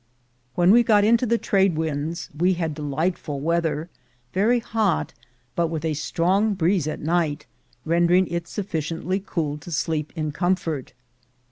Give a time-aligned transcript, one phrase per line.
[0.55, 3.87] When we got into the trade winds we had delight ful weather,
[4.33, 5.13] very hot,
[5.55, 7.45] but with a strong breeze at night,
[7.85, 10.93] rendering it sufficiently cool to sleep in com fort.